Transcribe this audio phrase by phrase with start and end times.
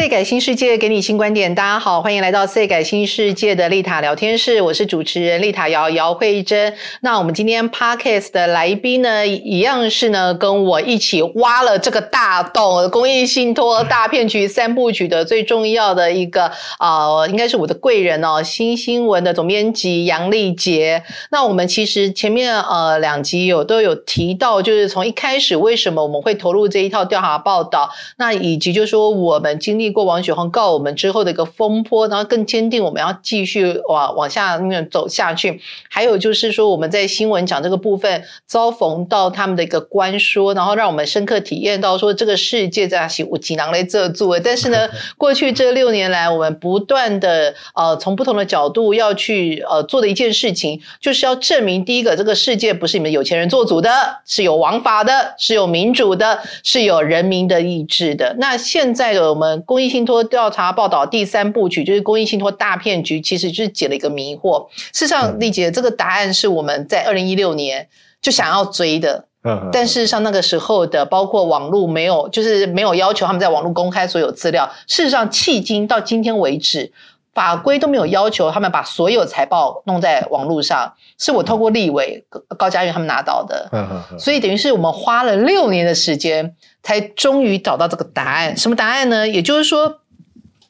[0.00, 1.54] 赛改新世界，给你新观点。
[1.54, 6.72] 大家好，欢迎来到赛改新世界的丽塔聊天室，我是主持人丽塔姚姚慧珍。
[7.02, 21.02] 那我们今天 podcast 的来宾呢，一样是呢，跟我一起挖了这个大洞——公益信托大骗局三部曲的最重要的一个啊，应该是我的贵人哦，新新闻的总编辑杨丽杰。
[21.30, 29.89] 那我们其实前面呃两集有都有提到，就是从一开始为什么我们会投入这一套调查报道，那以及就是说我们经历。
[29.92, 35.60] 过王雪红告我们之后的一个风波，然后更坚定我们要继续往往下面走下去。
[35.88, 44.38] 还有就是说，我们在新闻讲这个部分遭逢到他们的一个官说，然后让我们深刻体验到说这个世界在是我锦囊来这做。
[44.40, 53.90] 但是呢， 过去这六年来，我们不断的呃从不同的角度要去呃做的一件事情，就是要证明第一个，这个世界不是你们有钱人做主的，
[54.26, 58.34] 是有王法的，是有民主的，是有人民的意志的。
[58.38, 59.62] 那现在的我们。
[59.70, 64.66] 公益信托调查报道第三部曲就是公益信托大骗局，其实就是解了一个迷惑。
[64.92, 67.86] 事实上，丽姐这个答案是我们在二零一六年
[68.20, 69.26] 就想要追的，
[69.70, 74.68] 但事实上那个时候的包括网络没有，就是没有要求他们在网络公开所有资料。
[74.88, 76.90] 事实上，迄今到今天为止，
[77.34, 82.24] 法规都没有要求他们把所有财报弄在网络上，是我透过立委
[82.58, 83.70] 高嘉瑜他们拿到的。
[84.18, 86.54] 所以等于是我们花了六年的时间。
[86.82, 89.28] 才终于找到这个答案，什么答案呢？
[89.28, 89.99] 也就是说。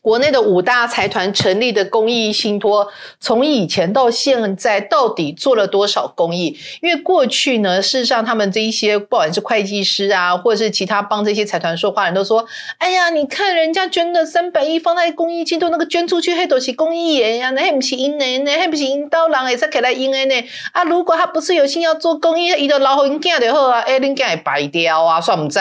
[0.02, 2.88] 国内的五大财团成立的公益信托，
[3.20, 6.56] 从以前到现在，到底做了多少公益？
[6.80, 12.46] 因为过去呢，事实上他们这一些，不管是会计师啊，或者是其他帮这些财团说话人都说
[12.78, 18.38] ：“哎呀，你看人家捐了三百亿放在公益信托，那个捐出去黑都是公益钱呀，那还不是因呢？
[18.38, 20.44] 那还不是因刀郎也是给来因的呢？
[20.72, 25.58] 啊，如果他不是有心要做公益，伊就老好因囝就好啊，哎，恁囝会白掉啊，算唔知，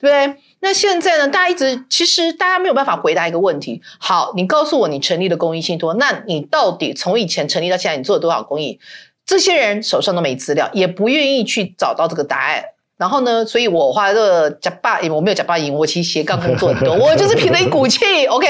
[0.00, 0.34] 不对？”
[0.66, 1.28] 那现在呢？
[1.28, 3.80] 大家一直其实大家没有办法回答一个问题。
[4.00, 8.80] 好，你告诉我你成立的公益信托，那你到底从以前成立到现在，你做了多少公益？
[9.24, 12.64] 这些人手上都没资料，也不愿意去找到这个答案。
[12.98, 13.44] 然后呢？
[13.44, 18.46] 所以我花这个假霸，我没有假霸赢，我其实斜杠工作很多，我就是凭了一股气， OK。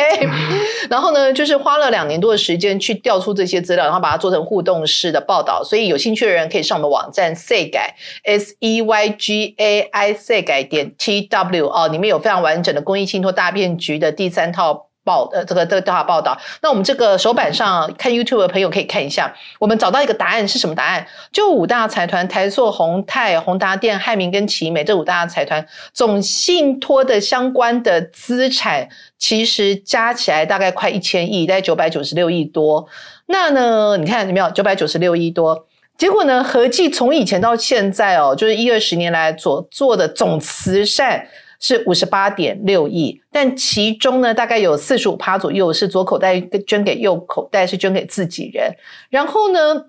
[0.88, 5.64] 然后呢，就是花了两年多的时间去调出这些资料，然后把它做成互动式的报道。
[5.64, 14.86] 所以有兴趣的人可以上我们网站 say 改 s e y g a i say 改点 t w 哦，里面有非常完整的公益信托大骗局的第三套。
[15.06, 21.06] 报呃，这个这个调查报道，那我们这个手板上看 YouTube 的朋友可以看一下，我们找到一个答案是什么答案？
[21.30, 32.84] 就五大财团台塑、宏泰、宏达电、汉明跟奇美这五大财团总信托的相关的资产，其实加起来大概快一千亿，大概九百九十六亿多。
[33.26, 35.66] 那呢，你看有没有九百九十六亿多？
[35.96, 41.26] 结果呢，合计从以前到现在哦，就是一二十年来所做的总慈善。
[41.66, 48.72] 是五十八点六亿，但其中呢，大概有四十五趴左右是左口袋捐给右口袋，是捐给自己人。
[49.10, 49.86] 然后呢，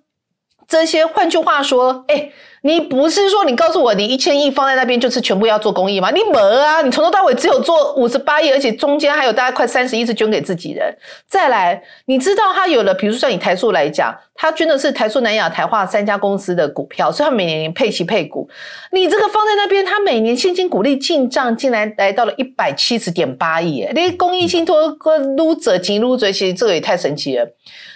[0.68, 2.32] 这些换句话说，哎。
[2.62, 6.10] 你不是说你告诉我你一千亿放在那边就是全部要做公益吗？
[6.12, 6.82] 你没啊！
[6.82, 10.94] 你从头到尾只有做五十八亿，而且中间还有大概快三十亿是捐给自己人。
[11.30, 18.50] 再来，你知道他有了，比如说像以台塑来讲，他捐的是台塑、南亚、台化三家公司的股票，所以他每年配息配股。
[18.92, 27.48] 你这个放在那边，他每年现金股利进账竟然来到了一百七十点八亿，你公益信托跟撸者金撸者，其实这个也太神奇了。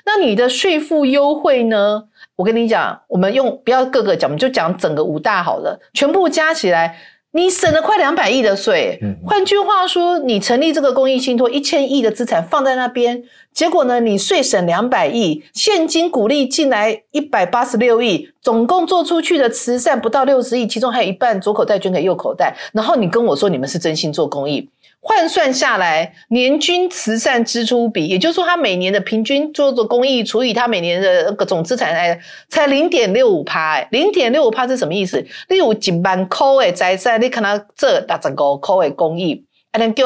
[0.06, 2.03] 那你的税负优惠呢？
[2.36, 6.97] 我跟你讲，我们用不要各个讲，我们就讲整个五大好了，全部加起来，
[7.34, 9.00] 你省了快两百亿的税。
[9.25, 24.68] 换句话说，你成立这个公益信托，一千亿的资产放在那边，结果呢，你税省两百亿，现金股利进来一百八十六亿，总共做出去的慈善不到六十亿，其中还有一半左口袋捐给右口袋，然后你跟我说你们是真心做公益。
[25.04, 32.20] 换算下来，年均慈善支出比，也就是说，他每年的平均做做公益除以他每年的那个总资产，哎，
[32.50, 35.18] 才零点六五趴，哎，零点六五趴是什么意思？
[35.50, 40.06] 例如一万块的财产，你可能这大整个块的公益，还能叫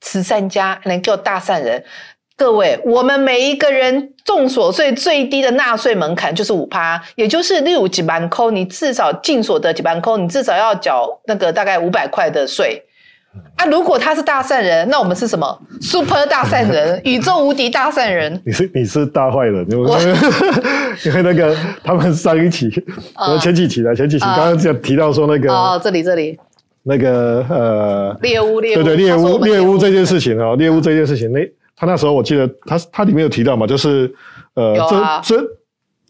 [0.00, 1.82] 慈善家，还能叫大善人。
[2.36, 12.80] 各位，我们每一个人重所税最低的纳税门槛就是五趴，也就是例如几万块，你至少净所得几万块，你至少要缴那个大概五百块的税。
[13.56, 13.64] 啊！
[13.66, 18.40] 如果他是大善人，那我们是什么？Super 大善人， 宇宙无敌大善人。
[18.44, 19.90] 你是你是大坏人，因为
[21.04, 22.70] 因为那个他们上一期，
[23.14, 26.38] 我前几期的前几期刚刚讲提到说那个哦，这里这里
[26.82, 31.40] 那个呃猎物猎对对猎物猎物这件事情啊，猎物这件事情，那
[31.76, 34.12] 他那时候我记得他他里面有提到嘛，就是
[34.54, 34.76] 呃
[35.24, 35.44] 这这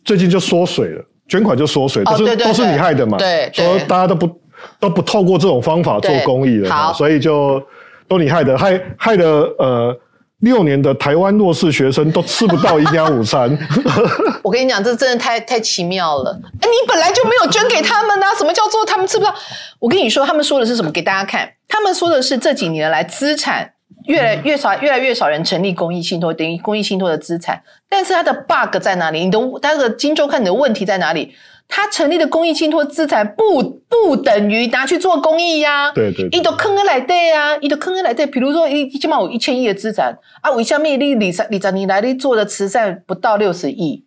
[0.05, 4.41] 最近就缩水了，捐款就缩水，都是都是你害的嘛，对，说大家都不。
[4.79, 7.63] 都不透过这种方法做公益了，所以就
[8.09, 9.27] 都你害的，害害的
[9.59, 9.97] 呃
[10.41, 13.57] 六年的台湾弱势学生都吃不到营养午餐。
[14.45, 16.39] 我跟你讲，这真的太太奇妙了。
[16.61, 18.27] 哎，你本来就没有捐给他们啊？
[18.37, 19.35] 什么叫做他们吃不到？
[19.81, 20.91] 我跟你说，他们说的是什么？
[20.93, 23.73] 给大家看，他们说的是这几年来资产
[24.05, 27.61] 越来越少，越来越少人成立公益信托，等于公益信托的资产。
[27.89, 29.25] 但是它的 bug 在哪里？
[29.25, 31.35] 你的它的金周看你的问题在哪里？
[31.69, 35.91] 他成立的公益信托资产不不等于拿去做公益呀？
[35.93, 38.25] 对对，一都坑来对呀，一都坑来对。
[38.27, 44.05] 比如说，一起码有一千亿的资产啊，我下面你李三李三你来你做的慈善不到六十亿？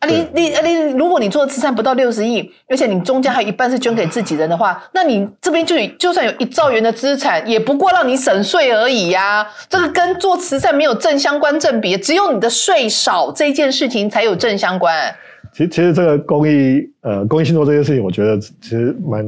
[0.00, 9.46] 啊，你你啊你，如果你做的慈善不到六十亿，而且你中间还有一半是捐给自己人的话，那你这边就就算有一兆元的资产，也不过让你省税而已呀。
[9.68, 15.14] 这个跟做慈善没有正相关正比，只有你的税少这件事情才有正相关。
[15.54, 19.24] 其实，其实这个公益，呃，公益信托这件事情，我觉得其实蛮，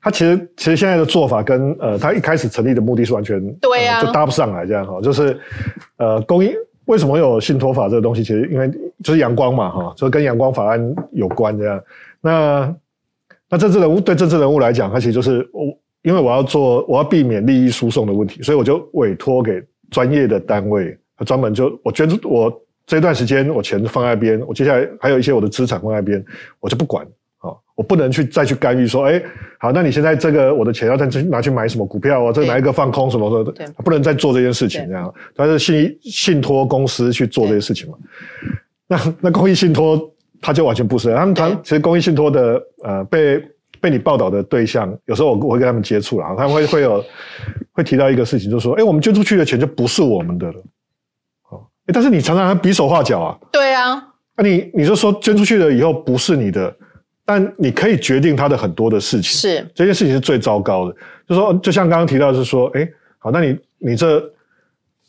[0.00, 4.98] 他其实其实现在的做法跟呃，他一开始成立的目的是完全对呀，就搭不上来这样哈。
[5.02, 5.38] 就是
[5.98, 6.50] 呃，公益
[6.86, 8.22] 为什么有信托法这个东西？
[8.24, 8.70] 其实因为
[9.04, 11.78] 就是阳光嘛哈，就跟阳光法案有关这样。
[12.22, 12.74] 那
[13.50, 15.64] 那政治人物对政治人物来讲，他其实就是我，
[16.00, 20.96] 因为我要做，我要避免利益输送的问题，所以我就委托给专业的单位，
[21.26, 22.50] 专门就我捐我。
[22.86, 26.24] 这段时间我钱放在边，我接下来还有一些我的资产放在边，
[26.60, 27.04] 我就不管
[27.38, 29.20] 啊，我不能去再去干预说，哎，
[29.58, 32.32] 好，那你现在这个我的钱要再去拿去买什么股票啊？
[32.32, 33.52] 这哪一个放空什么的，
[33.84, 35.12] 不能再做这件事情这样。
[35.34, 37.98] 但是信信托公司去做这些事情嘛？
[38.86, 40.00] 那那公益信托
[40.40, 43.42] 他就完全不是，他们他其实公益信托的呃被
[43.80, 47.04] 被你报道的对象，有时候我我会跟他们接触了，他们会会有
[47.72, 50.62] 会提到一个事情，就是说，哎，我们捐出去的钱就不是我们的了。
[51.92, 53.38] 但是你常常还比手画脚啊？
[53.52, 54.02] 对啊，
[54.36, 56.74] 那你你就说捐出去了以后不是你的，
[57.24, 59.24] 但你可以决定他的很多的事情。
[59.24, 60.96] 是这件事情是最糟糕的，
[61.28, 62.88] 就说就像刚刚提到是说，哎，
[63.18, 64.22] 好，那你你这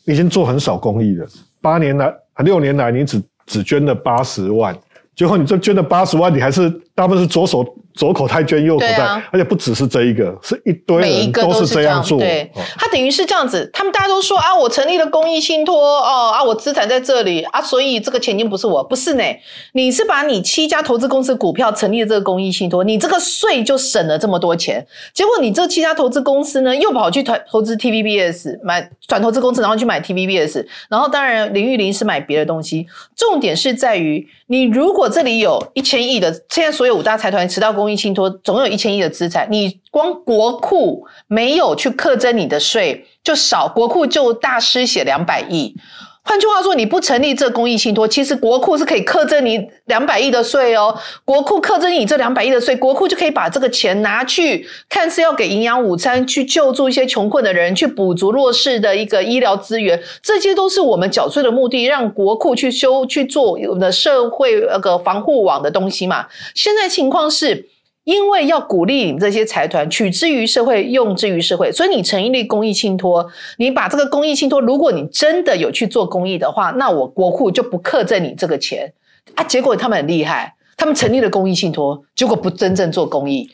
[0.04, 1.26] 已经做很少公益了，
[1.60, 4.76] 八年来六年来你只只捐了八十万，
[5.14, 7.64] 结果你这捐了八十万，你还是大部分是左手。
[7.98, 8.98] 左口太捐，右口袋，
[9.32, 12.16] 而且不只是这一个，是一堆人都是这样做。
[12.16, 19.24] 对，他等于是这样子，他们大家都说啊，我成立了公益信托哦啊，我资产在这里啊，所以这个钱已经不是我，不是呢，
[19.72, 24.86] 你是把你七家投资公司股票成立了这个公益信托，你这个税就省了这么多钱。
[25.12, 32.86] 结果你这七家投资公司呢，又跑去投投资 TVBS 买转投资公司，然后去买 TVBS，然后当然林玉玲是买别的东西。
[33.16, 45.74] 重点是在于，你如果这里有一千亿的，现在所有五大财团持到公公益信托总有一千亿的资产，你光国库没有去课征你的税，就少国库就大失血两百亿。
[46.22, 50.94] 换句话说，你不成立这公益信托，其实国库是可以课征你两百亿的税哦。
[51.24, 66.26] 国库课征你这两百亿的税，国库就可以把这个钱拿去看是要给营养午餐，去救助一些穷困的人，去补足弱势的一个医疗资源，这些都是我们缴税的目的，让国库去修去做我们的社会那个防护网的东西嘛。
[66.54, 67.70] 现在情况是。
[68.08, 78.90] 因为要鼓励你这些财团取之于社会，用之于社会，所以你成立公益信托，你把这个公益信托，如果你真的有去做公益的话，那我国库就不克赠你这个钱
[79.34, 79.44] 啊。
[79.44, 83.50] 结果他们很厉害，他们成立了公益信托，结果不真正做公益。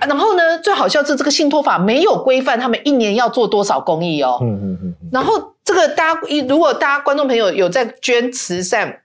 [0.00, 4.38] 然后呢，最好笑是这个信托法没有规范他们一年要做多少公益哦。
[4.40, 4.94] 嗯嗯嗯。
[5.12, 9.01] 然后这个大家，如果大家观众朋友有在捐慈善。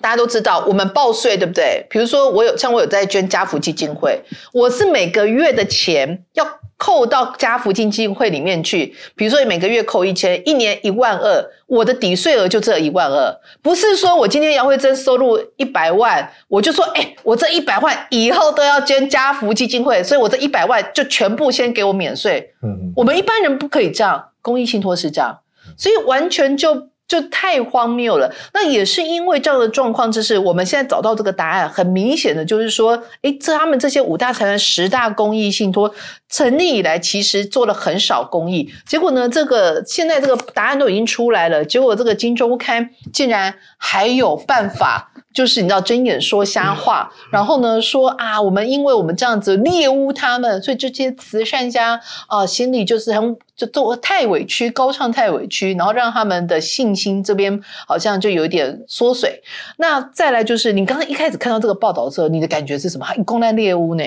[0.00, 1.84] 大家都知道，我们报税对不对？
[1.90, 4.20] 比如说，我有像我有在捐家福基金会，
[4.52, 8.94] 我是每个月的钱要扣到家福基金会里面去。
[9.16, 13.36] 比如说，每个月扣一千，一年一万二，我的抵税额就这一万二。
[13.60, 22.54] 不是说我今天姚慧珍收入一百万，我就说，哎，我这一百万以后都要捐家福基金会，所以我这一百万就全部先给我免税。
[22.62, 25.40] 嗯，我们一般人不可以这样，公益信托是这样，
[25.76, 26.88] 所以完全就。
[27.08, 28.32] 就太荒谬了。
[28.54, 35.92] 那也是因为这样的状况，就是我们现在找到这个答案，很明显的就是说，哎，这他们这些五大财团、十大公益信托
[36.28, 38.70] 成立以来，其实做了很少公益。
[38.86, 45.10] 结果呢，这个现在这个答案都已经出来了，结果这个《金周刊》竟然还有办法。
[45.34, 59.42] 就是你知道睁眼说瞎话，然后呢说啊，我们因为我们这样子猎污他们，所以这些慈善家啊心里就是很就做太委屈，高唱太委屈，然后让他们的信心这边好像就有一点缩水。
[59.78, 63.04] 那再来就是你刚刚一开始看到这个报道的时候，你的感觉是什么？
[63.26, 64.04] 公然猎物呢？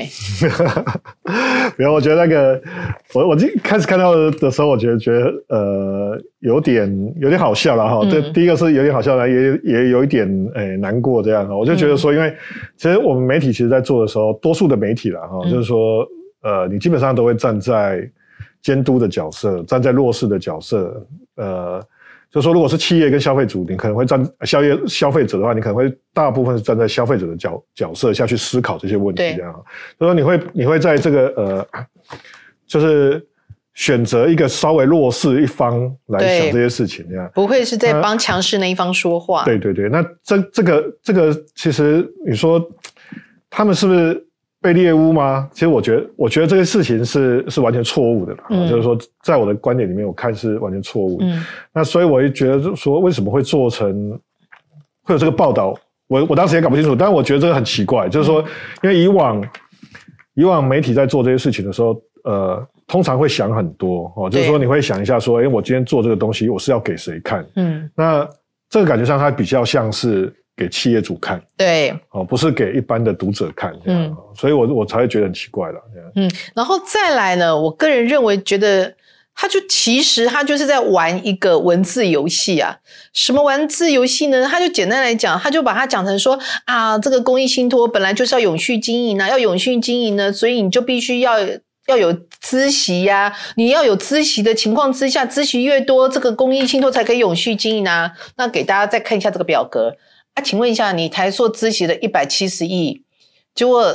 [1.77, 2.62] 没有，我觉得那个
[3.13, 8.08] 我我一开始看到的时候，我觉得觉得呃有点有点好笑了哈。
[8.10, 11.22] 这第一个是有点好笑了，也也有一点诶难过。
[11.22, 12.34] 这样我就觉得说，因为
[12.77, 16.08] 其实我们媒体其实，在做的时候，多数的媒体了哈，就是说，
[16.41, 18.10] 呃，你基本上都会站在
[18.62, 21.84] 监督的角色，站在弱势的角色，呃，
[22.30, 29.53] 就说如果是企业跟消费主，你可能会站消业消费者的话，你可能会大部分是站在消费者的角角色下去思考这些问题，对这样。
[30.00, 31.68] 就说你会你会在这个呃，
[32.65, 33.25] 就是
[33.74, 37.30] 选择一个稍微弱势一方来想这些事情，这样。
[37.34, 39.44] 不会是在帮强势那一方说话。
[39.44, 42.62] 对对对，那这这个这个，其实你说
[43.50, 44.25] 他们是不是
[44.62, 45.50] 被猎污吗？
[45.51, 51.25] 其实我觉得，我觉得这个事情是是完全错误的啦、嗯就是说，在我的观点里面，我看是完全错误的。
[51.25, 54.12] 嗯那所以我也觉得就是说，为什么会做成
[55.03, 55.74] 会有这个报道？
[56.08, 58.44] 我我当时也搞不清楚，但是我觉得这个很奇怪，就是说，
[58.84, 59.44] 因为以往
[60.36, 67.46] 以往媒体在做这些事情的时候，呃，通常会想很多哦，就是说你会想一下说，哎，我今天做这个东西，我是要给谁看？
[67.56, 68.27] 嗯，那
[68.70, 73.74] 这个感觉上，它比较像是给企业主看对，哦，不是给一般的读者看。
[73.86, 75.81] 嗯嗯，所以我我才会觉得很奇怪了。
[76.15, 78.93] 嗯，然后再来呢，我个人认为，觉得
[79.34, 82.77] 他就其实他就是在玩一个文字游戏啊。
[83.13, 84.48] 什么文字游戏呢？
[84.48, 91.38] 他就简单来讲，他就把它讲成说啊，这个公益信托本来就是要永续经营啊，要永续经营呢，所以你就必须要。
[91.88, 98.10] 要有孳息呀、你要有孳息的情况之下，孳息越多，这个公益信托才可以永续经营啊。
[98.38, 99.93] 那给大家再看一下这个表格
[100.33, 103.03] 啊，请问一下，你台塑孳息的一百七十亿，
[103.53, 103.93] 结果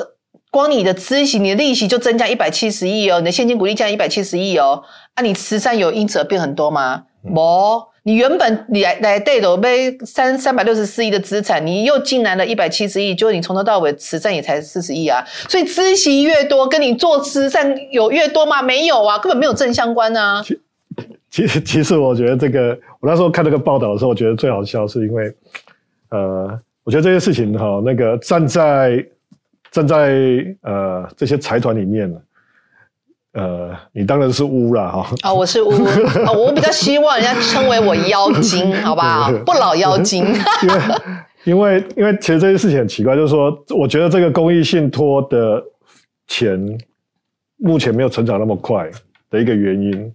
[0.51, 4.83] 光你的孳息，你的利息就增加一百七十亿哦，你的现金股利降一百七十亿哦，
[5.15, 7.05] 啊，你慈善有因此而变很多吗？
[7.23, 18.63] 没、你原本你来来对的被三三百六十四亿的资产，你又进来了一百七十亿，结果你从头到尾慈善也才四十亿啊，所以孳息越多，跟你做慈善有越多吗？
[18.63, 20.45] 没有啊，根本没有正相关啊。
[21.31, 25.35] 其 实其实我觉得这个，我那时候看这个报道的时候，我觉得最好笑是因为，
[26.11, 29.07] 呃，我觉得这些事情哈，那个站在
[29.71, 32.19] 站在呃这些财团里面呢。
[33.33, 39.31] 呃，你当然是污了哈，啊、我是巫、哦，我比较希望人家称为我妖精， 好不好？
[39.45, 40.25] 不老妖精。
[40.63, 40.81] 因为
[41.45, 45.63] 因为因为其实这件事情很奇怪，就是说，我觉得这个公益信托的
[46.27, 46.59] 钱
[47.59, 48.91] 目前没有成长那么快
[49.29, 50.11] 的一个原因，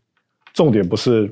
[0.51, 1.31] 重点不是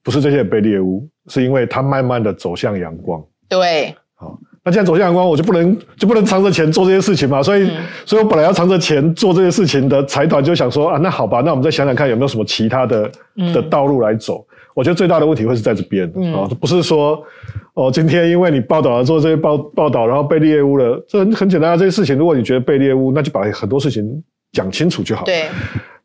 [0.00, 3.20] 不是这些人被猎污，是因为它慢慢的走向阳光。
[3.60, 7.42] 对，好，那既然走向阳光，我就不能就不能藏着钱做这些事情嘛。
[7.42, 14.44] 所以，嗯所以我本来要藏着钱做这些事情的财团就想说啊，那好吧，那我们再想想看有没有什么其他的嗯的道路来走。
[14.74, 17.22] 我觉得最大的问题会是在这边嗯啊、不是说
[17.74, 21.76] 哦，今天因为你报道了做这些报报道，然后被猎污了，这很很简单啊。
[21.76, 24.04] 这些事情，如果你觉得被猎污，那就把很多事情
[24.52, 25.46] 讲清楚就好。，对。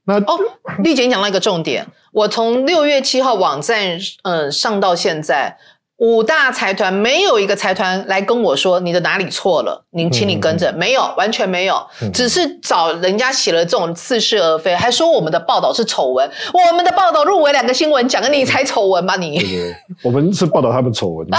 [0.06, 0.40] 那哦，
[0.84, 5.56] 丽姐，你讲到一个重点，我从六月七号网站嗯上到现在，
[6.00, 19.42] 五大财团没有一个财团来跟我说你的哪里错了，您请你跟着，没有，完全没有，嗯只是找人家写了这种似是而非，还说我们的报道是丑闻，我们的报道入围两个新闻奖，你才丑闻吧你？
[20.02, 21.28] 我们是报道他们丑闻。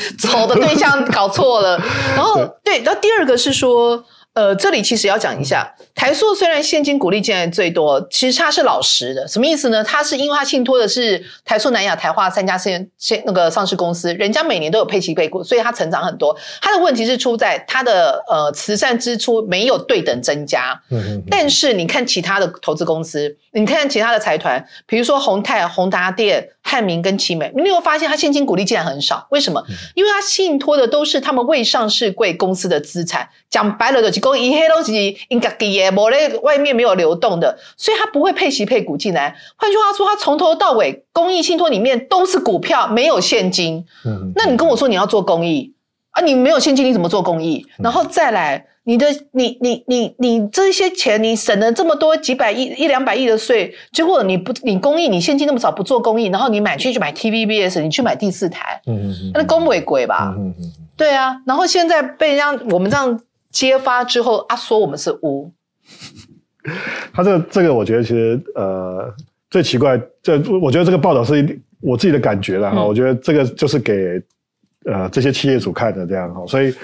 [0.18, 1.80] 丑的对象搞错了。
[2.16, 4.02] 然后对，然后第二个是说，
[4.40, 9.84] 呃，这里其实要讲一下，台塑虽然现金股利进来最多，其实它是老实的，什么意思呢？
[9.84, 16.34] 它是因为它信托的是台塑、南亚、台化三家现现那个上市公司，人家每年都有配息配股，所以它成长很多。
[16.62, 20.80] 它的问题是出在它的呃慈善支出没有对等增加。
[20.88, 29.26] 嗯嗯但是你看其他的投资公司，你看其他的财团，比如说宏泰、宏达电、汉明跟奇美，你有发现它现金股利竟然很少？
[29.30, 29.60] 为什么？
[29.96, 34.92] 因为它信托的都是他们未上市贵公司的资产，讲白了就是公一黑都是
[35.30, 39.34] 应该给耶，某类外面没有流动的，所以它不会配息配股进来。
[39.56, 43.84] 换句话说，它从头到尾公益信托里面都是股票，没有现金。
[44.04, 45.74] 嗯嗯那你跟我说你要做公益
[46.10, 47.64] 啊，你没有现金你怎么做公益？
[47.78, 60.34] 然后再来，你的你你你你这些钱你省了这么多几百亿一两百亿的税，结果你不你公益你现金那么少不做公益，然后你买去去买 TVBS，你去买第四台，嗯嗯嗯那公不为鬼吧？
[60.36, 65.50] 嗯嗯嗯对啊，然后现在被人家我们这样揭发之后啊，说我们是污，
[67.14, 69.08] 他这个这个，我觉得其实呃
[69.48, 72.86] 最奇怪，这我觉得这个报道是一我自己的感觉了哈、嗯。
[72.86, 74.20] 我觉得这个就是给
[74.84, 76.74] 呃这些企业主看的这样哈，所以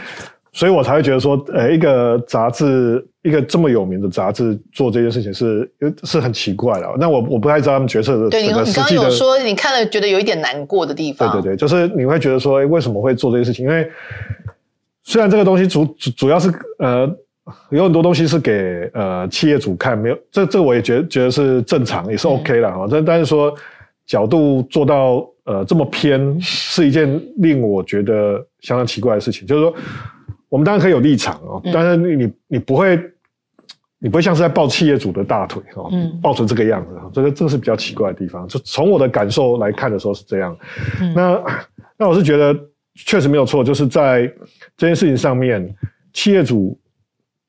[0.53, 5.71] 所以我才会觉得说，呃，一个杂志，一个这么有名的杂志做这件事情是
[6.03, 6.87] 是很奇怪的。
[6.99, 8.95] 那我我不太知道他们决策的对你你刚刚。
[8.95, 13.67] 有说你看了觉得有一点难过的地方，对对对，就是你会觉得说，诶为什么会做这些事情？
[13.67, 13.87] 因为
[15.03, 17.07] 虽然这个东西主主主要是呃
[17.69, 22.89] 有很多东西是给呃企业主看，没有这这我也觉得觉得是正常，也是 OK 了哈。
[22.91, 23.55] 但、但是说
[24.07, 29.47] 角度做到呃这么偏，是一件令我觉得相当奇怪的事情。
[29.47, 29.75] 就是说，
[30.49, 33.01] 我们当然可以有立场哦，嗯但是你你你不会
[33.99, 38.47] 你不会像是在抱企业主的大腿哦，嗯抱成这个样子，这个这个是比较奇怪的地方。
[38.47, 40.57] 就从我的感受来看的时候是这样。
[41.01, 41.43] 嗯那
[41.97, 42.55] 那我是觉得
[42.95, 44.31] 确实没有错，就是在
[44.77, 45.75] 这件事情上面，
[46.13, 46.79] 企业主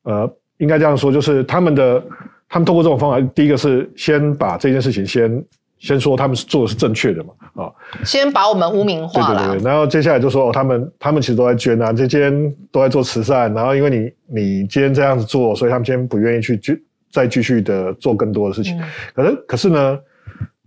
[0.03, 2.03] 呃应该这样说，就是他们的
[2.47, 5.43] 他们通过这种方法，第一个是先把这件事情先
[5.79, 7.71] 先说他们是做的是正确的嘛，啊、
[8.03, 9.63] 先把我们污名化了对对对，。
[9.69, 12.33] 然后接下来就说哦，他们他们其实都在捐啊，这间
[12.71, 16.77] 都在做慈善，然后因为你你今天这样子做，所以他们今天不愿意去继
[17.11, 18.77] 再继续的做更多的事情。
[18.79, 19.99] 嗯可是可是呢，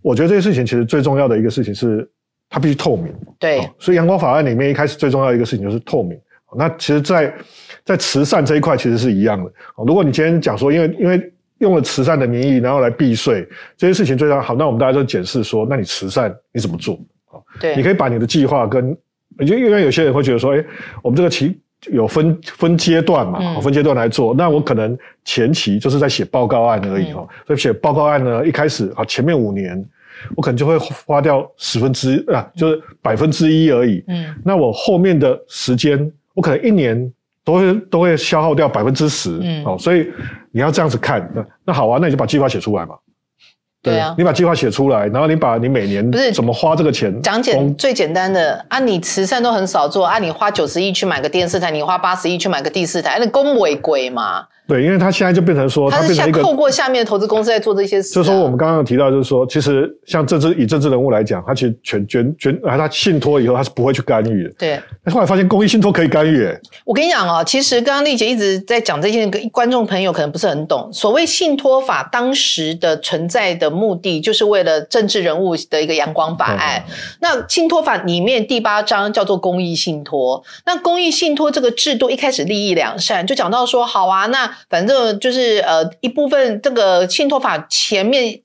[0.00, 2.08] 我觉得这些事情其实最重要的一个事情是，
[2.48, 3.12] 它必须透明。
[3.38, 6.16] 对哦，所以阳光法案里面一开始最重要的一个事情就是透明。
[6.46, 7.32] 哦那其实在，
[7.84, 9.50] 在慈善这一块其实是一样的。
[9.76, 14.42] 哦如果你今天讲说，因为因为用了慈善的名义，然后来避税，这些事情最常。
[14.42, 16.94] 好，那我们大家就检视说，那你慈善你怎么做？
[17.26, 18.96] 啊对，你可以把你的计划跟，
[19.46, 20.64] 就因为有些人会觉得说，哎，
[21.02, 21.56] 我们这个期
[21.92, 24.34] 有分分阶段嘛，分阶段来做。
[24.34, 29.82] 那我可能前期就是在写报告案而已嗯哈、哦，所以写报告案呢，一开始啊前面五年，
[30.36, 30.76] 我可能就会
[31.06, 34.02] 花掉十分之啊，就是百分之一而已。
[34.08, 37.12] 嗯那我后面的时间，我可能一年
[37.44, 40.10] 都会都会消耗掉百分之十，嗯哦，所以
[40.52, 42.94] 你要这样子看，那那好啊，那你就把计划写出来嘛。
[43.82, 54.46] 对啊你把计划写出来，然后你把你每年不是怎么花这个钱，讲简最简单的啊，你慈善都很少做啊，你花九十亿去买个电视台，你花八十亿去买个第四台，那公违规嘛？
[54.70, 58.14] 对，因为它现在就变成说，它他变成一个透过下面的投资公司在做这些事、啊。
[58.14, 64.50] 就是说，我们刚刚有提到，就是说，其实像政治以政治人物来讲，他其实全捐捐啊，他信托以后，他是不会去干预的。
[64.56, 70.88] 对但后来发现公益信托可以干预，哎，我跟你讲哦，其实刚刚丽姐一直在讲这些，观众朋友可能不是很懂。
[70.92, 76.84] 所谓信托法当时的存在的目的，就是为了政治人物的一个阳光法案。
[77.20, 80.40] 那信托法里面第八章叫做公益信托。
[80.64, 88.40] 那公益信托这个制度一开始利益良善，就讲到说，好啊，那反正就是呃一部分这个信托法前面。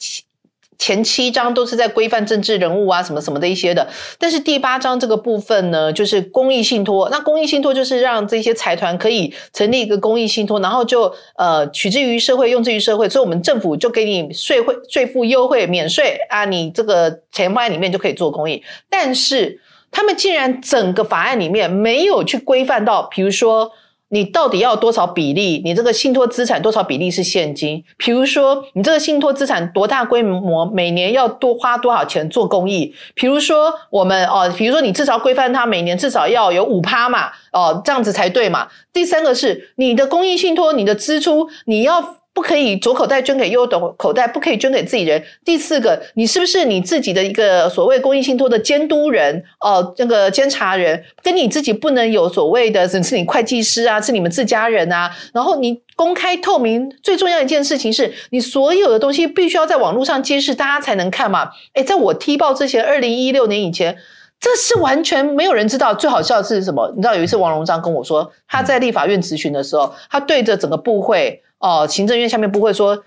[0.77, 3.87] 前七章都是在规范政治人物啊，什么什么的一些的，
[4.19, 7.07] 但是第八章这个部分呢，就是公益信托。
[7.09, 18.61] 那公益信托就是让这些财团可以成立一个公益信托，然后就呃取之于社会，用之于社会，所以我们政府就给你税会税负优惠免税啊，你这个钱放在里面就可以做公益。
[18.89, 23.71] 但是他们竟然整个法案里面没有去规范到，比如说。
[24.09, 25.61] 你到底要多少比例？
[25.65, 27.83] 你这个信托资产多少比例是现金？
[27.97, 32.93] 比如说，你这个信托资产多大规模，每年要多花多少钱做公益？
[33.13, 38.67] 比如说，我们哦，比如说你至少规范它每年至少要有五趴嘛，哦，这样子才对嘛。
[38.93, 42.17] 第三个是你的公益信托，你的支出你要。
[42.35, 43.65] 不可以左口袋捐给右
[43.97, 45.23] 口袋，不可以捐给自己人。
[45.45, 49.93] 第四个，你是不是你自己的一个所谓公益信托的监督人哦？
[49.97, 55.09] 那个监察人跟你自己不能有所谓的，是你会计师啊，是你们自家人啊。
[55.33, 61.49] 然后你公开透明，最重要一件事情是你所有的东西必须要在网络上揭示，大家才能看嘛。
[61.75, 63.97] 诶在我踢爆之前，二零一六年以前。
[64.37, 65.93] 这是完全没有人知道。
[65.93, 66.91] 最好笑的是什么？
[66.93, 73.03] 你知道有一次王荣章跟我说，他在立法院咨询的时候，他对着整个部会哦，行政院下面不会说，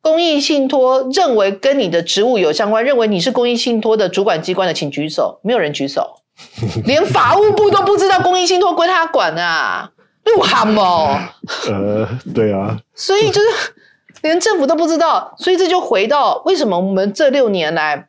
[0.00, 5.38] 公益信托认为跟你的职务有相关，认为你是公益信托的主管机关的，请举手。
[5.42, 6.20] 没有人举手，
[6.86, 9.90] 连法务部都不知道公益信托归他管啊，
[10.24, 11.18] 鹿晗哦。
[11.68, 13.48] 呃，对啊，所以就是
[14.22, 18.08] 连政府都不知道，所以这就回到为什么我们这六年来。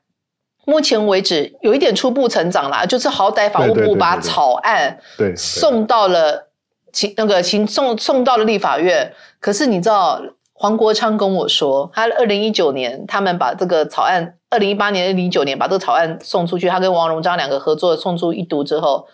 [0.66, 6.49] 目前为止有一点初步成长啦，就是好歹法务部把草案对送到了
[6.92, 9.14] 请那个请送送到了立法院。
[9.40, 10.22] 可是你知道，
[10.54, 19.08] 黄国昌跟我说，他二零一九年他们把这个草案，二零一八年、二零一九年把这个草案送出去，他跟王荣章两个合作送出一读之后，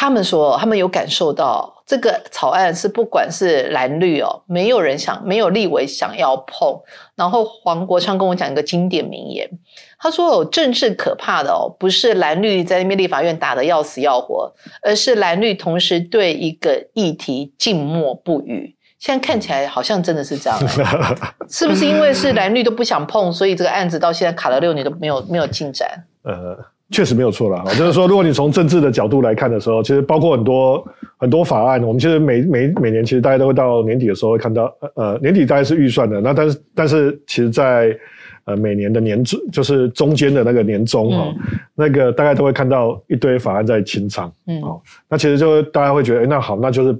[0.00, 6.80] 他们说他们有感受到这个草案是不管是蓝绿哦，没有人想，没有立委想要碰。
[7.16, 9.50] 然后黄国昌跟我讲一个经典名言。
[9.98, 18.76] 他说：“哦，政治可怕的哦，不是蓝绿在那边立法院打得要死要活，而是蓝绿同时对一个议题静默不语。
[19.00, 21.16] 现在看起来好像真的是这样、欸，
[21.50, 26.04] 是不是因为是蓝绿都不想碰，所以这个案子到现在卡了六年都没有没有进展？
[26.22, 26.56] 呃，
[26.90, 27.64] 确实没有错啦。
[27.76, 37.96] 就是说，如果你从政治的角度来看的时候，其实包括很多很多法案，我们其实每每每年其实大家都会到年底的时候会看到，呃，年底大概是预算的，那但是但是其实在。
[38.44, 46.94] 呃，每年的年中就是中间的那个年终哈、哦，嗯那个大概都会看到一堆法案在清仓，嗯，哦，那其实就大家会觉得，哎，那好，那就是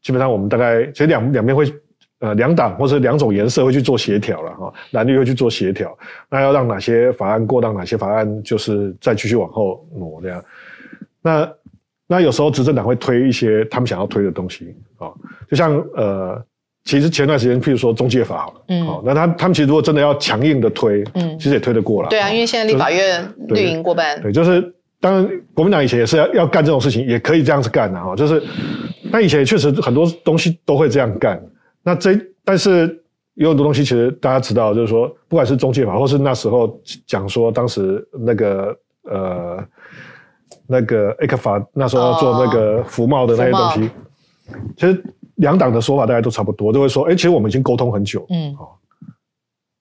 [0.00, 1.64] 基本上我们大概其实两两边会
[2.20, 5.96] 呃两党或者两种颜色会去做协调了哈，蓝绿会去做协调，
[6.30, 10.44] 那要让哪些法案过，让哪些法案就是再继续往后挪这样，
[11.22, 11.52] 那
[12.06, 15.14] 那有时候执政党会推一些他们想要推的东西啊、哦，
[15.50, 16.44] 就像呃。
[16.88, 22.08] 其实前段时间，譬如说中介法好了，嗯，好，那他他们其实如果真的要强硬的推，嗯，其实也推得过了。
[22.08, 24.22] 对啊，因为现在立法院绿营过半。
[24.22, 28.14] 对，就是当然国民党以前也是要要干这种事情，也可以这样子干的哈。
[28.14, 28.40] 就是，
[29.10, 31.42] 那以前也确实很多东西都会这样干。
[31.86, 33.02] 那这但是
[33.34, 39.64] 有很多东西，其实大家知道，就是说，不管是中介法，或是那时候讲说当时那个呃
[40.66, 43.90] 那个 A 克法那时候要做那个服贸的那些东西，
[44.76, 45.02] 其实。
[45.36, 48.72] 两党的说法大家都差不多，都会说：哎，其实我们已经沟通很久，嗯，哦，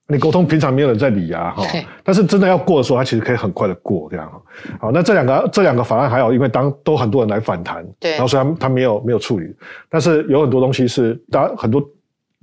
[0.05, 1.63] 你沟通平常没有人在理啊，哈，
[2.03, 4.29] 但是真的要过的时候，它其实可以很快的过，这样，
[4.81, 9.55] 好，那这两个这两个法案还好，因为当都很多人来反弹，对，然后虽然他他没有没有处理，
[9.87, 11.81] 但是有很多东西是大家很多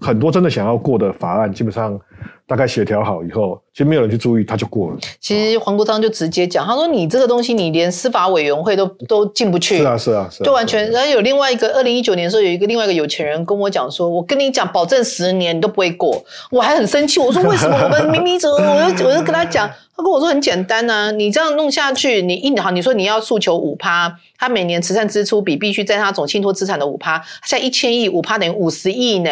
[0.02, 1.98] 很多真的想要过的法案，基本上。
[2.44, 4.96] 大概协调好以后，其实没有人去注意，他就过了。
[5.20, 10.90] 其实黄国昌就直接讲，他说：“你这个东西，你连司法委员会都 都进不去。”是啊，是啊，是就完全。
[10.90, 19.70] 然后有另外一个，二零一九年的时候，有一个另外一个有钱人跟我讲说：“我跟你讲，保证十年你都不会过。”我还很生气，我说：“为什么我们明明走？”我就我就跟他讲。
[19.94, 29.30] 他跟我说很简单呐，你这样弄下去，你一年好，你说你要诉求五趴，他每年慈善支出比必须在他总信托资产的五趴，现在一千亿五趴等于五十亿呢。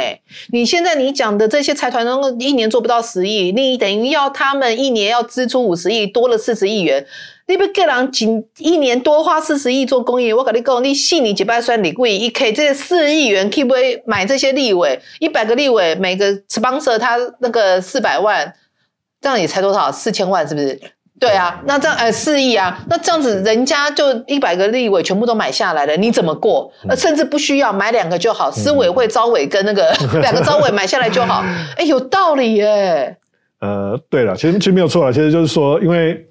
[0.52, 7.06] 你现在你讲的这些财团，都一年做不到十亿，你等于要他们一年要支出五十亿，多了四十亿元。
[7.46, 15.00] 你不个人仅一年多花四十亿做公益，我跟你讲，你信你几百算你贵一 K，这四亿元可不可以买这些立委？
[15.20, 18.52] 一百个立委，每个 sponsor 他那个四百万。
[19.20, 19.92] 这样也才多少？
[19.92, 20.80] 四千万是不是？
[21.20, 26.72] 对啊，那这样呃四亿啊，那这样子人家就一百个立委全部都买下来了，你怎么过？
[26.88, 31.44] 呃，甚至不需要买两个就好，司委会招委跟那个 两个招委买下来就好。
[31.76, 33.14] 哎，有道理耶。
[33.60, 36.26] 呃，对了，其实其实没有错了，其实就是说，因为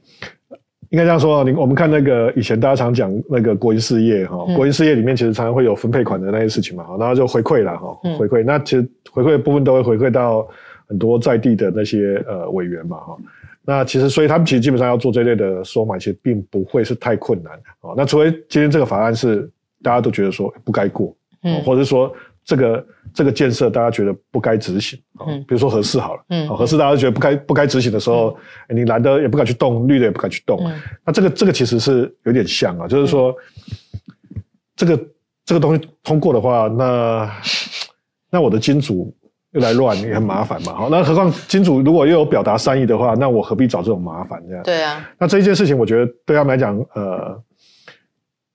[0.89, 10.47] 应该这样说，你我们看那个以前大家常讲那个国营事业哈，国营事业里面其实常常会有分配款的那些事情嘛，然后就回馈了哈，回馈，那其实回馈的部分都会回馈到。
[10.89, 13.17] 很多在地的那些呃委员嘛哈，
[13.63, 17.93] 那其实所以他们其实基本上要做这类的收买，其实并不会是太困难的啊。
[17.95, 19.47] 那除非今天这个法案是
[19.84, 22.12] 大家都觉得说不该过，嗯，或者说
[22.43, 28.36] 这个这个建设大家觉得不该执行，嗯，比如说合适好了，嗯，合适大家觉得不该不该执行的时候，
[28.67, 30.60] 你蓝的也不敢去动，绿的也不敢去动，
[31.06, 33.36] 那这个这个其实是有点像啊，就是说
[34.75, 34.99] 这个
[35.45, 37.32] 这个东西通过的话，那
[38.32, 39.15] 那我的金主。
[39.51, 44.63] 又来乱也很麻烦嘛，好，那何况金主如果又有表达善意的话，那我何必找这种麻烦这样？
[44.63, 47.41] 对啊，那这一件事情，我觉得对他们来讲，呃，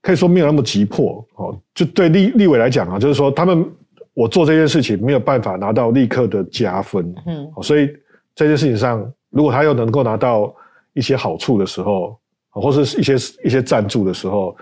[0.01, 1.59] 可以说没有那么急迫哦。
[1.75, 3.69] 就对立立委来讲啊，就是说他们
[4.13, 7.91] 我做这件事情没有办法拿到立刻的加分，嗯，所以
[8.37, 10.55] 这件事情上，如果他又能够拿到
[10.93, 12.17] 一些好处的时候，
[12.51, 14.57] 或是一些一些赞助的时候，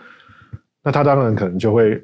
[0.83, 2.03] 那他当然可能就会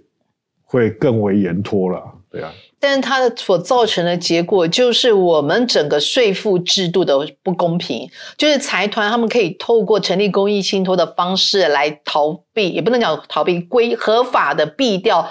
[0.64, 2.51] 会更为延拖了，对啊。
[2.81, 8.09] 但是它的所造成的结果，就是我们整个税负制度的不公平。
[8.37, 15.29] 就是财团他们可以透过成立公益信托的方式来逃避，也不能讲逃避，规合法的避掉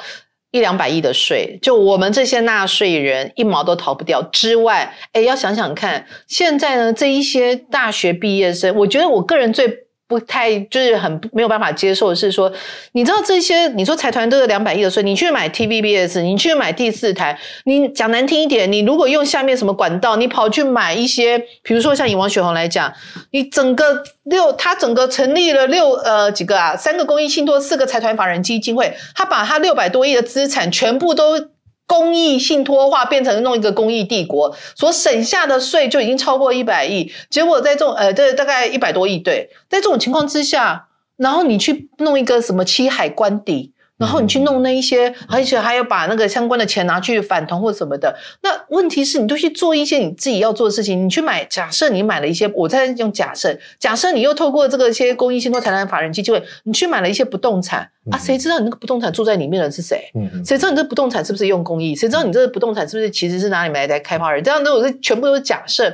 [0.51, 1.57] 一两百亿的税。
[1.61, 9.86] 就我们这些纳税人一毛都逃不掉之外，哎，要想想看，现在呢这一些大学毕业生，我觉得我个人最。
[10.07, 12.51] 不太就是很没有办法接受的，是说
[12.93, 22.93] 你知道这些你说财团都有两百亿的税，你去买 TVBS，你去买第四台，你讲难听一点，你如果用下面什么管道，你跑去买一些，比如说像以王雪红来讲，
[23.31, 31.49] 你整个六他整个成立了六呃几个啊，三个公益信托，四个财团法人基金会，他把他六百多亿的资产全部都。
[31.87, 37.11] 公益信托化变成弄一个公益帝国，所省下的税就已经超过一百亿。
[37.29, 43.73] 结果在这种呃，这大概一百多亿，对，在这种情况之下，然后你去弄一个什么七海关底。
[43.97, 48.15] 然后你去弄那一些，而且还要把那个相关的钱拿去反同或什么的。
[48.43, 51.03] 那问题是你都去做一些你自己要做的事情。
[51.03, 58.17] 你去买，假设你买了一些，我在用假设，假设你又透过这个一些公益信托财产法人基金会，你去买了一些不动产啊？
[58.17, 60.11] 谁知道你那个不动产住在里面的人是谁？
[60.45, 61.95] 谁知道你这不动产是不是用公益？
[61.95, 64.43] 谁知道你这个不动产是不是其实是哪里来的开发人？
[64.43, 65.91] 这样都是全部都是假设。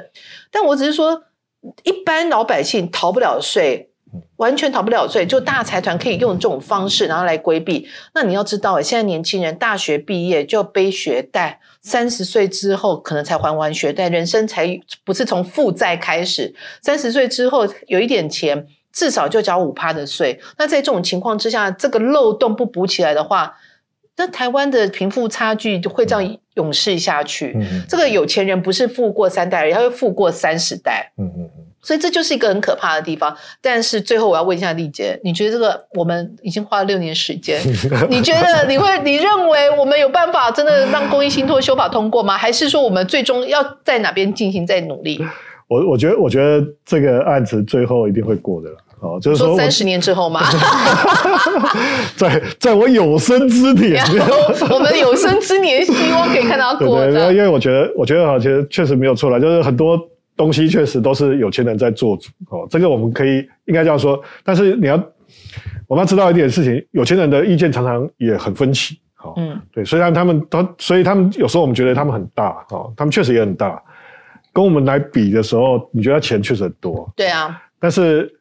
[0.51, 1.23] 但我只是说，
[1.83, 3.91] 一般老百姓逃不了税。
[4.37, 7.87] 完全逃不了罪，就大财团可以用这种方式，然后来规避。
[8.13, 16.53] 那你要知道，现在年轻人大学毕业就要背学贷，三十岁之后可能才还完学贷，人生才不是从负债开始。
[16.81, 20.39] 三十岁之后有一点钱，至少就交五趴的税。
[20.57, 23.57] 那在这种情况之下，这个漏洞不补起来的话，
[24.17, 27.57] 那台湾的贫富差距就会这样永世下去。
[27.89, 31.11] 这个有钱人不是富过三代，而他会富过三十代。
[31.17, 31.65] 嗯嗯嗯。
[31.83, 33.35] 所以这就是一个很可怕的地方。
[33.61, 37.59] 但是最后我要问一下丽姐，你觉得这个我们已经花了六年时间，
[38.09, 42.37] 你觉得你会你认为我们有办法真的让公益信托修法通过吗？
[42.37, 45.23] 还是说我们最终要在哪边进行再努力？
[45.67, 48.77] 我我觉得我觉得这个案子最后一定会过的了。
[48.99, 50.41] 哦，就是说三十年之后吗？
[52.15, 54.01] 在在我有生之年，
[54.71, 57.33] 我们有生之年希望可以看到过的。
[57.33, 59.99] 因为我觉得，我觉得啊，其实确实没有错了，就是很多
[60.35, 62.29] 东西确实都是有钱人在做主。
[62.49, 64.21] 哦，这个我们可以应该这样说。
[64.43, 64.95] 但是你要
[65.87, 68.99] 我们要知道一点事情，有钱人的意见常常也很分歧。
[69.15, 73.81] 好，嗯，对，虽然他们他，所以他们有时候我们觉得他们很大，哦，他们确实也很大，
[74.51, 77.11] 跟我们来比的时候，你觉得钱确实很多。
[77.15, 78.31] 对啊，但是。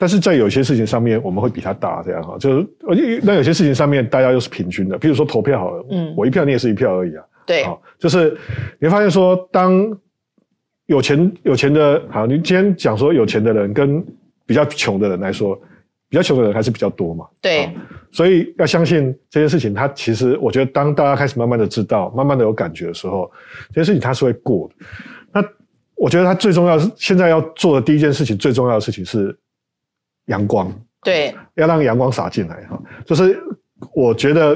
[0.00, 2.66] 但是在有些事情上面，我们会比他大，这样哈，就是
[3.22, 4.96] 那有些事情上面，大家又是平均的。
[4.96, 7.22] 比如说投票好了，嗯，我一票你也是一票而已啊。
[7.44, 7.66] 对，
[7.98, 8.30] 就是
[8.78, 9.94] 你会发现说，当
[10.90, 14.04] 有钱有钱的，好，你今天讲说有钱的人跟
[14.44, 15.54] 比较穷的人来说，
[16.08, 17.24] 比较穷的人还是比较多嘛。
[17.40, 17.70] 对，
[18.10, 23.30] 所以要相信这件事情，它其实我觉得，当大家开始慢慢的知道，慢慢的有感觉的时候，
[23.68, 24.74] 这件事情它是会过的。
[25.32, 25.48] 那
[25.94, 29.34] 我觉得它最重要是现在要做的第一件事情，最重要的事情是。
[30.26, 30.72] 阳光
[31.02, 32.80] 对，要让阳光洒进来哈。
[33.04, 33.36] 就是
[33.92, 34.54] 我觉得，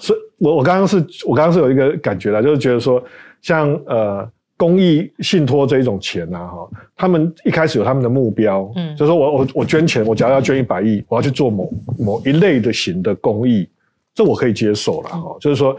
[0.00, 3.00] 是我我刚刚是我刚刚是有一个感觉的，就是觉得说，
[3.42, 4.28] 像呃
[4.62, 13.68] 公益信托这一种钱呐哈，他们一开始有他们的目标，嗯，就是说我我我捐钱，我假如要捐一百亿，我要去做某某一类的型的公益，
[14.14, 15.36] 这我可以接受了哈。
[15.40, 15.76] 就是说，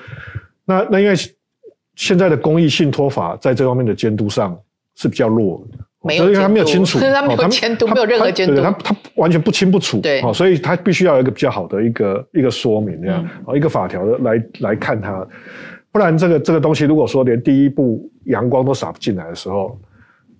[0.65, 1.15] 那那因为
[1.95, 4.59] 现在的公益信托法在这方面的监督上
[4.95, 5.77] 是比较弱的。
[6.05, 15.25] 没有，因为他没有清楚，他没有监督， 没有任何监督，他他完全不清不楚，对，所以他必须要有一个比较好的一个一个说明，这样一个法条来来看它，
[15.93, 19.79] 不然这个这个东西如果说连第一步阳光都洒不进来的时候，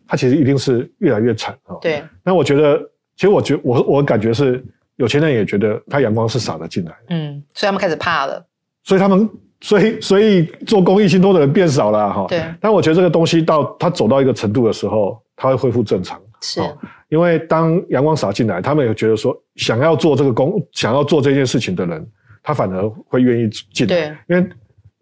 [0.05, 1.77] 它其实一定是越来越惨啊。
[1.79, 2.77] 对，那我觉得，
[3.15, 4.61] 其实我觉我我感觉是
[4.97, 8.45] 有钱人也觉得他阳光是洒了进来，嗯，所以他们开始怕了，
[8.83, 9.29] 所以他们
[9.61, 12.25] 所以所以做公益信托的人变少了哈。
[12.27, 15.17] 对，但我觉得这个东西到它走到一个程度的时候。
[15.35, 16.61] 它会恢复正常，是，
[17.09, 22.07] 因为当阳光洒进来，他们也觉得说，想要做这个工，想要做这件事情的人，
[22.43, 24.47] 他反而会愿意进来，因为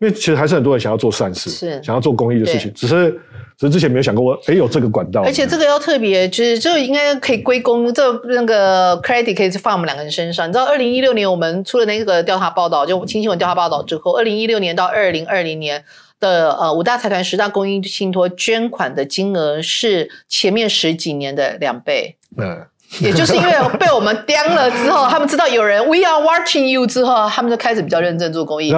[0.02, 3.12] 因为其实还是很多人想要做善事，是想要做公益的事情，只是
[3.58, 10.50] 只是之前没有想过，我哎有这个管道，而且这个要特别，就是就应该可以归功这那个 credit 可以放我们两个人身上。
[10.50, 15.84] 你知道，二零一六年我们出了那个调查报道，就新新闻调查报道之后，二零一六年到二零二零年。
[16.22, 22.64] 的呃五大财团十大公益信托捐款的金额是前面十几年的两倍，嗯，
[23.00, 28.72] 也就是因为被我们 刁了之后，他们知道有人 We are watching you 之后，他们就开始比较认真做公益。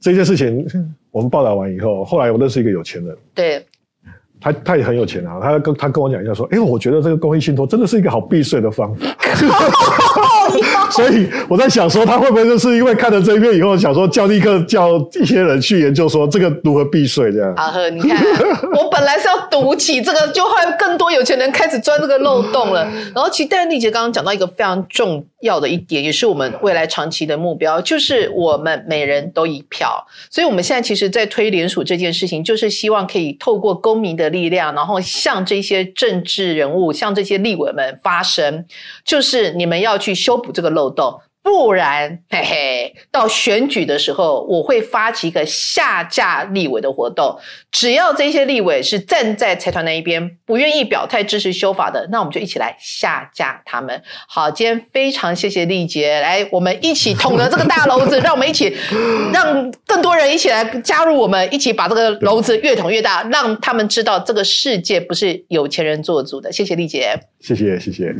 [0.00, 0.66] 这件事情
[1.10, 3.64] 我们报道完以后，后来我认识一个有钱人，对。
[4.40, 9.06] 他他也很有钱啊，他跟他跟我讲一下说，哎，我觉得这个公益信托真的是一个好避税的方法。
[10.90, 17.54] 所以我在想说，他会不会就是因为看了这一篇以后，想说叫立刻叫一些人去研究说这个如何避税这样。
[17.56, 18.20] 阿呵，你看，
[18.72, 22.82] 我本来是要赌起这个，就会更多有钱人开始钻这个漏洞了。
[23.14, 30.04] 然后，其实戴丽姐刚刚讲到一个非常重要的一点，也是我们未来长期的目标，就是我们每人都一票。
[30.28, 38.64] 所以我们现在其实，在推联署这件事情，就是希望可以透过公民力量，然后向这些政治人物、向这些立委们发声，
[39.04, 41.20] 就是你们要去修补这个漏洞。
[41.42, 47.34] 不然，嘿嘿，到选举的时候，我会发起一个下架立委的活动。
[47.72, 54.02] 只要这些立委是站在财团那一边，不愿意表态支持修法的，那我们就一起来下架他们。
[54.28, 58.76] 好，今天非常谢谢丽杰，来，我们一起捅了这个大篓子，让我们一起，
[59.32, 66.52] 让更多人一起来加入我们，一起把这个篓子越捅越大，让他们知道这个世界不是有钱人做主的。
[66.52, 68.14] 谢谢丽杰，谢谢谢谢。